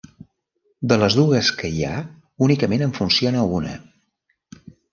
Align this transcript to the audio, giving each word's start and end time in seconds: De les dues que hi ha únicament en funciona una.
De 0.91 0.97
les 1.01 1.17
dues 1.19 1.51
que 1.59 1.71
hi 1.75 1.85
ha 1.91 1.99
únicament 2.47 2.87
en 2.89 2.97
funciona 3.03 3.47
una. 3.61 3.77